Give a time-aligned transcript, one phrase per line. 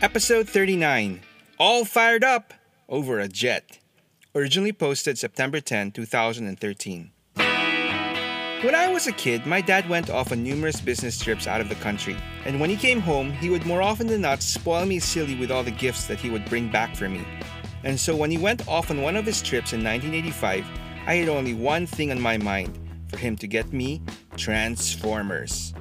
[0.00, 1.20] Episode 39
[1.58, 2.54] All Fired Up
[2.88, 3.80] Over a Jet.
[4.32, 7.10] Originally posted September 10, 2013.
[7.34, 11.68] When I was a kid, my dad went off on numerous business trips out of
[11.68, 15.00] the country, and when he came home, he would more often than not spoil me
[15.00, 17.26] silly with all the gifts that he would bring back for me.
[17.82, 20.64] And so when he went off on one of his trips in 1985,
[21.08, 24.00] I had only one thing on my mind for him to get me
[24.36, 25.74] Transformers.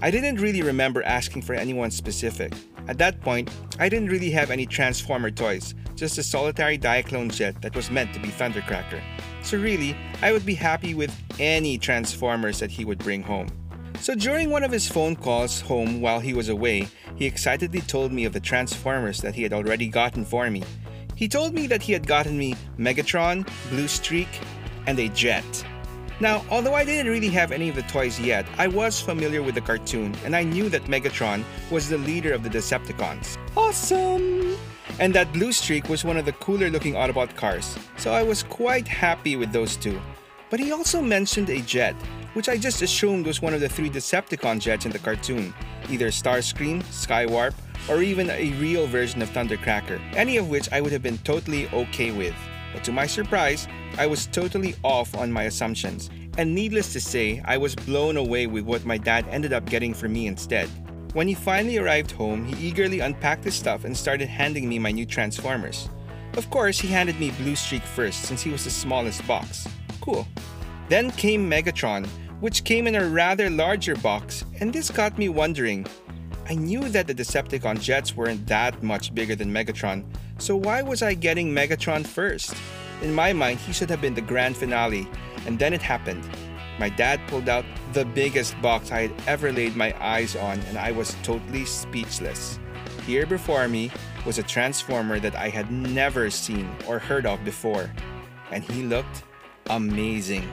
[0.00, 2.52] I didn't really remember asking for anyone specific.
[2.88, 7.60] At that point, I didn't really have any Transformer toys, just a solitary Diaclone jet
[7.62, 9.02] that was meant to be Thundercracker.
[9.42, 13.48] So really, I would be happy with any Transformers that he would bring home.
[14.00, 18.12] So during one of his phone calls home while he was away, he excitedly told
[18.12, 20.62] me of the Transformers that he had already gotten for me.
[21.14, 24.28] He told me that he had gotten me Megatron, Bluestreak,
[24.86, 25.44] and a jet.
[26.18, 29.54] Now, although I didn't really have any of the toys yet, I was familiar with
[29.54, 33.36] the cartoon and I knew that Megatron was the leader of the Decepticons.
[33.54, 34.56] Awesome!
[34.98, 38.88] And that Bluestreak was one of the cooler looking Autobot cars, so I was quite
[38.88, 40.00] happy with those two.
[40.48, 41.94] But he also mentioned a jet,
[42.32, 45.52] which I just assumed was one of the three Decepticon jets in the cartoon,
[45.90, 47.52] either Starscream, Skywarp,
[47.90, 51.68] or even a real version of Thundercracker, any of which I would have been totally
[51.74, 52.34] okay with.
[52.76, 57.40] But to my surprise, I was totally off on my assumptions, and needless to say,
[57.46, 60.68] I was blown away with what my dad ended up getting for me instead.
[61.14, 64.90] When he finally arrived home, he eagerly unpacked his stuff and started handing me my
[64.90, 65.88] new Transformers.
[66.36, 69.66] Of course, he handed me Bluestreak first since he was the smallest box.
[70.02, 70.28] Cool.
[70.90, 72.06] Then came Megatron,
[72.40, 75.86] which came in a rather larger box, and this got me wondering.
[76.48, 80.04] I knew that the Decepticon jets weren't that much bigger than Megatron,
[80.38, 82.54] so why was I getting Megatron first?
[83.02, 85.08] In my mind, he should have been the grand finale,
[85.44, 86.22] and then it happened.
[86.78, 90.78] My dad pulled out the biggest box I had ever laid my eyes on, and
[90.78, 92.60] I was totally speechless.
[93.04, 93.90] Here before me
[94.24, 97.90] was a Transformer that I had never seen or heard of before,
[98.52, 99.24] and he looked
[99.68, 100.48] amazing.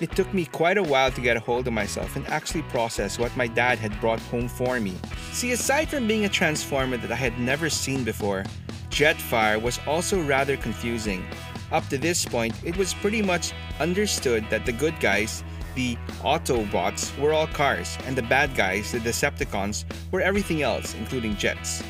[0.00, 3.18] It took me quite a while to get a hold of myself and actually process
[3.18, 4.94] what my dad had brought home for me.
[5.32, 8.44] See, aside from being a Transformer that I had never seen before,
[8.90, 11.26] Jetfire was also rather confusing.
[11.72, 15.42] Up to this point, it was pretty much understood that the good guys,
[15.74, 21.36] the Autobots, were all cars, and the bad guys, the Decepticons, were everything else, including
[21.36, 21.82] jets.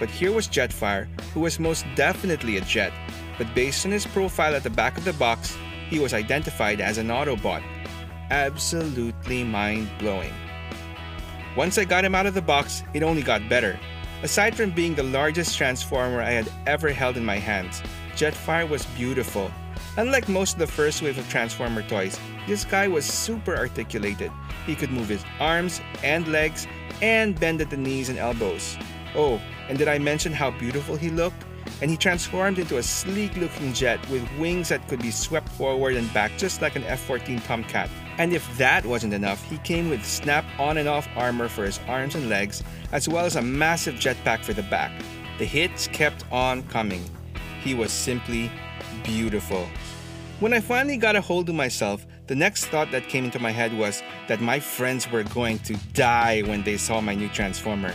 [0.00, 2.92] But here was Jetfire, who was most definitely a jet,
[3.38, 5.56] but based on his profile at the back of the box,
[5.88, 7.62] he was identified as an Autobot.
[8.30, 10.32] Absolutely mind blowing.
[11.56, 13.78] Once I got him out of the box, it only got better.
[14.22, 17.82] Aside from being the largest transformer I had ever held in my hands,
[18.14, 19.50] Jetfire was beautiful.
[19.96, 24.30] Unlike most of the first wave of Transformer toys, this guy was super articulated.
[24.66, 26.66] He could move his arms and legs
[27.02, 28.76] and bend at the knees and elbows.
[29.14, 31.44] Oh, and did I mention how beautiful he looked?
[31.82, 35.94] And he transformed into a sleek looking jet with wings that could be swept forward
[35.94, 37.90] and back just like an F 14 Tomcat.
[38.18, 41.78] And if that wasn't enough, he came with snap on and off armor for his
[41.86, 44.90] arms and legs, as well as a massive jetpack for the back.
[45.38, 47.04] The hits kept on coming.
[47.62, 48.50] He was simply
[49.04, 49.66] beautiful.
[50.40, 53.50] When I finally got a hold of myself, the next thought that came into my
[53.50, 57.94] head was that my friends were going to die when they saw my new Transformer.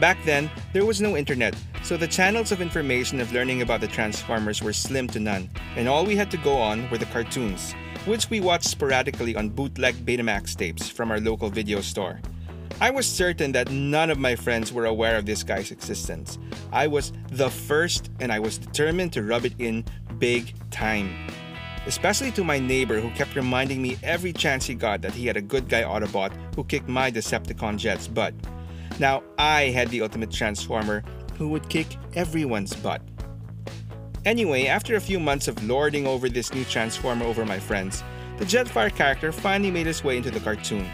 [0.00, 1.54] Back then, there was no internet,
[1.86, 5.88] so the channels of information of learning about the Transformers were slim to none, and
[5.88, 7.76] all we had to go on were the cartoons
[8.06, 12.20] which we watched sporadically on bootleg Betamax tapes from our local video store.
[12.80, 16.38] I was certain that none of my friends were aware of this guy's existence.
[16.72, 19.84] I was the first, and I was determined to rub it in
[20.18, 21.28] big time.
[21.86, 25.36] Especially to my neighbor who kept reminding me every chance he got that he had
[25.36, 28.34] a good guy Autobot who kicked my Decepticon jet's butt.
[28.98, 31.02] Now I had the ultimate Transformer
[31.36, 33.02] who would kick everyone's butt.
[34.24, 38.02] Anyway, after a few months of lording over this new Transformer over my friends,
[38.38, 40.88] the Jetfire character finally made his way into the cartoon.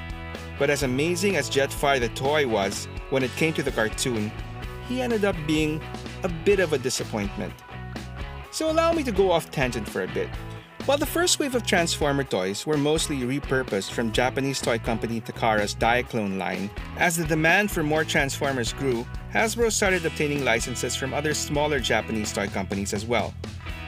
[0.58, 4.30] But as amazing as Jetfire the toy was, when it came to the cartoon,
[4.88, 5.80] he ended up being
[6.22, 7.54] a bit of a disappointment.
[8.50, 10.28] So allow me to go off tangent for a bit.
[10.84, 15.76] While the first wave of Transformer toys were mostly repurposed from Japanese toy company Takara's
[15.76, 21.34] Diaclone line, as the demand for more Transformers grew, Hasbro started obtaining licenses from other
[21.34, 23.32] smaller Japanese toy companies as well.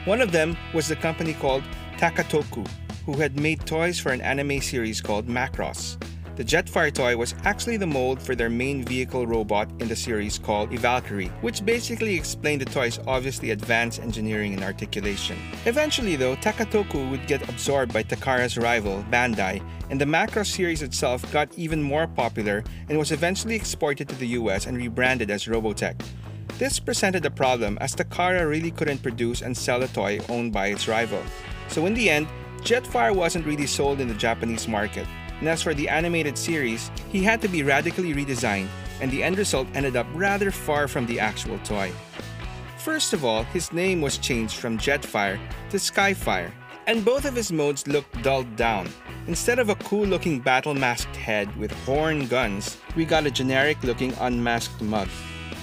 [0.05, 1.63] One of them was the company called
[1.97, 2.65] Takatoku,
[3.05, 5.97] who had made toys for an anime series called Macross.
[6.35, 10.37] The Jetfire toy was actually the mold for their main vehicle robot in the series
[10.37, 15.37] called Valkyrie, which basically explained the toy's obviously advanced engineering and articulation.
[15.63, 21.31] Eventually though, Takatoku would get absorbed by Takara's rival, Bandai, and the Macross series itself
[21.31, 25.95] got even more popular and was eventually exported to the US and rebranded as Robotech.
[26.57, 30.67] This presented a problem as Takara really couldn't produce and sell a toy owned by
[30.67, 31.23] its rival.
[31.69, 32.27] So in the end,
[32.57, 35.07] Jetfire wasn't really sold in the Japanese market,
[35.39, 38.67] and as for the animated series, he had to be radically redesigned,
[39.01, 41.91] and the end result ended up rather far from the actual toy.
[42.77, 45.39] First of all, his name was changed from Jetfire
[45.71, 46.51] to Skyfire,
[46.87, 48.87] and both of his modes looked dulled down.
[49.27, 53.81] Instead of a cool looking battle masked head with horn guns, we got a generic
[53.83, 55.09] looking unmasked mug.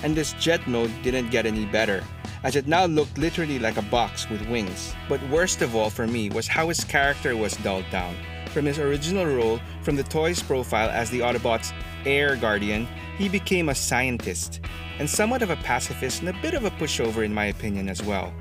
[0.03, 2.03] And this jet mode didn't get any better,
[2.43, 4.93] as it now looked literally like a box with wings.
[5.09, 8.17] But worst of all for me was how his character was dulled down.
[8.53, 11.73] From his original role from the toy's profile as the Autobots'
[12.05, 14.61] air guardian, he became a scientist,
[14.99, 18.03] and somewhat of a pacifist and a bit of a pushover in my opinion as
[18.03, 18.33] well.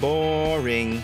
[0.00, 1.02] Boring.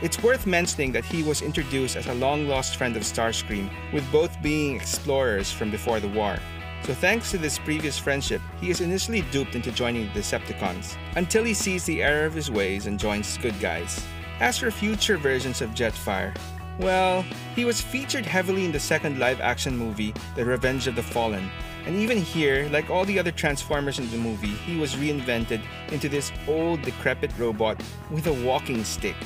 [0.00, 4.10] It's worth mentioning that he was introduced as a long lost friend of Starscream, with
[4.10, 6.38] both being explorers from before the war.
[6.84, 11.44] So thanks to this previous friendship, he is initially duped into joining the Decepticons, until
[11.44, 14.02] he sees the error of his ways and joins the good guys.
[14.40, 16.34] As for future versions of Jetfire,
[16.78, 17.22] well,
[17.54, 21.50] he was featured heavily in the second live action movie, The Revenge of the Fallen,
[21.86, 26.08] and even here, like all the other Transformers in the movie, he was reinvented into
[26.08, 29.16] this old, decrepit robot with a walking stick.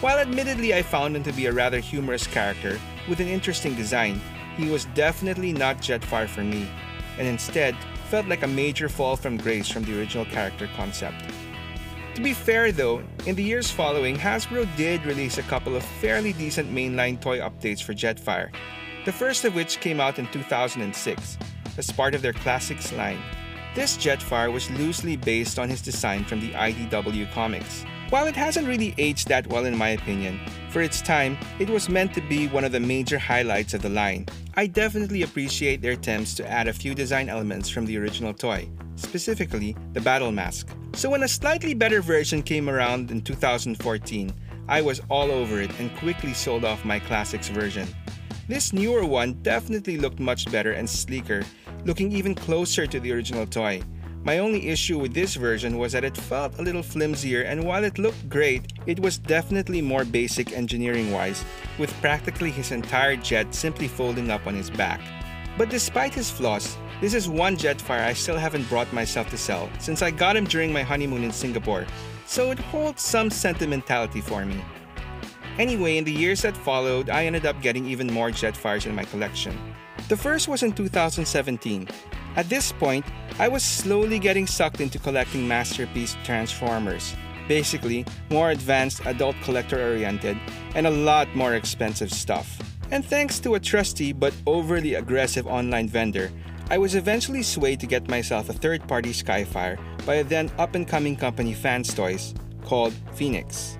[0.00, 4.20] While admittedly I found him to be a rather humorous character with an interesting design,
[4.56, 6.68] he was definitely not Jetfire for me,
[7.18, 7.76] and instead
[8.08, 11.22] felt like a major fall from grace from the original character concept.
[12.14, 16.32] To be fair though, in the years following, Hasbro did release a couple of fairly
[16.32, 18.50] decent mainline toy updates for Jetfire,
[19.04, 21.38] the first of which came out in 2006
[21.78, 23.22] as part of their Classics line.
[23.74, 27.84] This Jetfire was loosely based on his design from the IDW comics.
[28.10, 30.40] While it hasn't really aged that well in my opinion,
[30.70, 33.88] for its time, it was meant to be one of the major highlights of the
[33.88, 34.26] line.
[34.56, 38.68] I definitely appreciate their attempts to add a few design elements from the original toy,
[38.96, 40.68] specifically the battle mask.
[40.94, 44.32] So when a slightly better version came around in 2014,
[44.68, 47.88] I was all over it and quickly sold off my classics version.
[48.48, 51.42] This newer one definitely looked much better and sleeker,
[51.84, 53.82] looking even closer to the original toy.
[54.22, 57.84] My only issue with this version was that it felt a little flimsier and while
[57.84, 61.42] it looked great, it was definitely more basic engineering wise,
[61.78, 65.00] with practically his entire jet simply folding up on his back.
[65.56, 69.70] But despite his flaws, this is one Jetfire I still haven't brought myself to sell
[69.78, 71.86] since I got him during my honeymoon in Singapore,
[72.26, 74.62] so it holds some sentimentality for me.
[75.58, 79.04] Anyway, in the years that followed, I ended up getting even more Jetfires in my
[79.04, 79.58] collection.
[80.08, 81.88] The first was in 2017.
[82.36, 83.04] At this point,
[83.38, 87.14] I was slowly getting sucked into collecting masterpiece Transformers.
[87.48, 90.38] Basically, more advanced adult collector oriented
[90.74, 92.58] and a lot more expensive stuff.
[92.90, 96.30] And thanks to a trusty but overly aggressive online vendor,
[96.72, 99.76] I was eventually swayed to get myself a third party Skyfire
[100.06, 102.32] by a then up and coming company Fans Toys
[102.64, 103.76] called Phoenix.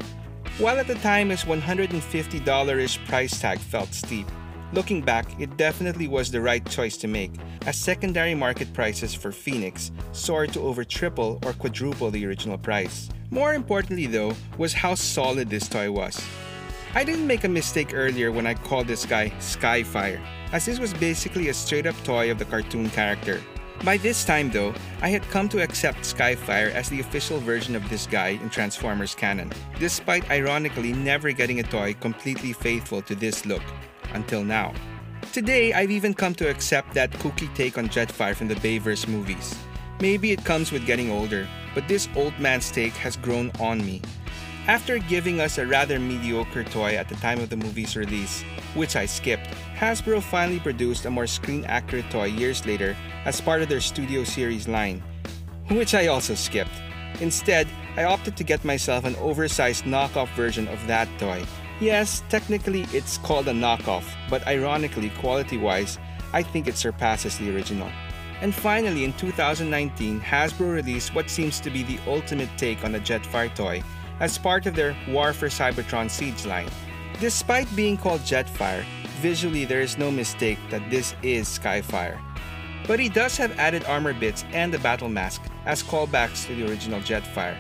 [0.59, 4.27] While at the time his $150 ish price tag felt steep,
[4.73, 7.31] looking back, it definitely was the right choice to make,
[7.65, 13.09] as secondary market prices for Phoenix soared to over triple or quadruple the original price.
[13.31, 16.21] More importantly, though, was how solid this toy was.
[16.93, 20.21] I didn't make a mistake earlier when I called this guy Skyfire
[20.51, 23.41] as this was basically a straight up toy of the cartoon character.
[23.85, 27.89] By this time, though, I had come to accept Skyfire as the official version of
[27.89, 33.47] this guy in Transformers canon, despite ironically never getting a toy completely faithful to this
[33.47, 33.63] look,
[34.13, 34.75] until now.
[35.33, 39.55] Today, I've even come to accept that kooky take on Jetfire from the Bayverse movies.
[40.01, 44.03] Maybe it comes with getting older, but this old man's take has grown on me.
[44.71, 48.95] After giving us a rather mediocre toy at the time of the movie's release, which
[48.95, 53.69] I skipped, Hasbro finally produced a more screen accurate toy years later as part of
[53.69, 55.03] their Studio Series line,
[55.73, 56.71] which I also skipped.
[57.21, 61.43] Instead, I opted to get myself an oversized knockoff version of that toy.
[61.81, 65.99] Yes, technically it's called a knockoff, but ironically, quality wise,
[66.33, 67.91] I think it surpasses the original.
[68.41, 73.01] And finally, in 2019, Hasbro released what seems to be the ultimate take on a
[73.01, 73.83] Jetfire toy
[74.21, 76.69] as part of their War for Cybertron Siege line.
[77.19, 78.85] Despite being called Jetfire,
[79.21, 82.19] visually there is no mistake that this is Skyfire.
[82.87, 86.69] But he does have added armor bits and a battle mask as callbacks to the
[86.69, 87.57] original Jetfire.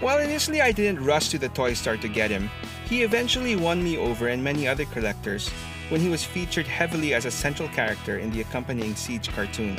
[0.00, 2.50] While initially I didn't rush to the toy store to get him,
[2.84, 5.50] he eventually won me over and many other collectors
[5.88, 9.76] when he was featured heavily as a central character in the accompanying Siege cartoon.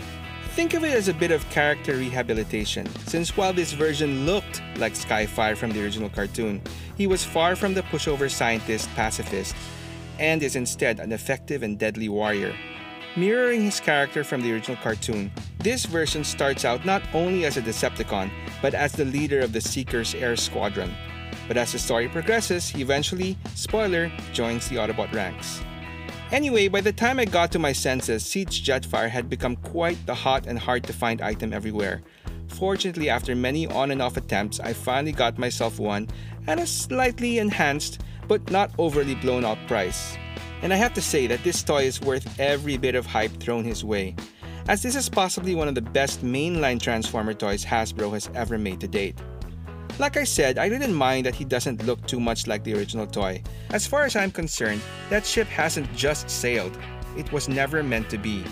[0.55, 4.93] Think of it as a bit of character rehabilitation, since while this version looked like
[4.93, 6.61] Skyfire from the original cartoon,
[6.97, 9.55] he was far from the pushover scientist pacifist
[10.19, 12.53] and is instead an effective and deadly warrior.
[13.15, 17.61] Mirroring his character from the original cartoon, this version starts out not only as a
[17.61, 18.29] Decepticon,
[18.61, 20.93] but as the leader of the Seeker's Air Squadron.
[21.47, 25.61] But as the story progresses, he eventually, spoiler, joins the Autobot ranks.
[26.31, 30.13] Anyway, by the time I got to my senses, Siege Jetfire had become quite the
[30.13, 32.03] hot and hard to find item everywhere.
[32.49, 36.07] Fortunately, after many on and off attempts, I finally got myself one
[36.45, 40.17] at a slightly enhanced but not overly blown out price.
[40.61, 43.63] And I have to say that this toy is worth every bit of hype thrown
[43.63, 44.15] his way,
[44.67, 48.81] as this is possibly one of the best mainline Transformer toys Hasbro has ever made
[48.81, 49.17] to date.
[49.99, 53.05] Like I said, I didn't mind that he doesn't look too much like the original
[53.05, 53.43] toy.
[53.71, 54.79] As far as I'm concerned,
[55.09, 56.77] that ship hasn't just sailed,
[57.17, 58.45] it was never meant to be.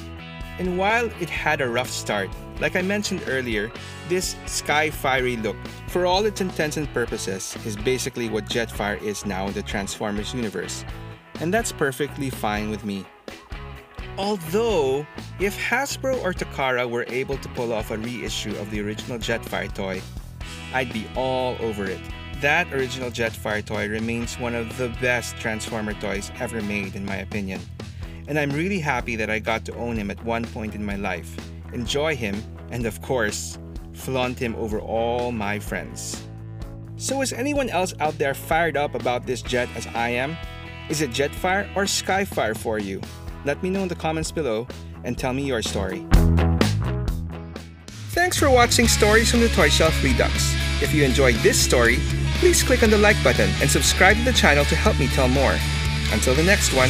[0.60, 3.72] And while it had a rough start, like I mentioned earlier,
[4.10, 5.56] this sky fiery look,
[5.88, 10.34] for all its intents and purposes, is basically what Jetfire is now in the Transformers
[10.34, 10.84] universe.
[11.39, 13.06] And that's perfectly fine with me.
[14.18, 15.08] Although,
[15.39, 19.74] if Hasbro or Takara were able to pull off a reissue of the original Jetfire
[19.74, 20.01] toy,
[20.74, 22.00] I'd be all over it.
[22.41, 27.17] That original Jetfire toy remains one of the best Transformer toys ever made, in my
[27.17, 27.59] opinion.
[28.27, 30.97] And I'm really happy that I got to own him at one point in my
[30.97, 31.36] life,
[31.74, 32.36] enjoy him,
[32.69, 33.57] and of course,
[33.93, 36.21] flaunt him over all my friends.
[36.97, 40.38] So, is anyone else out there fired up about this jet as I am?
[40.89, 43.01] Is it Jetfire or Skyfire for you?
[43.45, 44.67] Let me know in the comments below
[45.03, 46.05] and tell me your story.
[48.17, 50.55] Thanks for watching Stories from the Toy Shelf Redux.
[50.81, 51.97] If you enjoyed this story,
[52.39, 55.27] please click on the like button and subscribe to the channel to help me tell
[55.27, 55.55] more.
[56.12, 56.89] Until the next one,